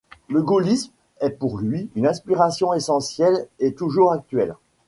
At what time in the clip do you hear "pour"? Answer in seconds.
1.29-1.59